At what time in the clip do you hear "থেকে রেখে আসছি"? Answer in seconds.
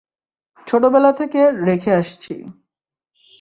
1.13-2.35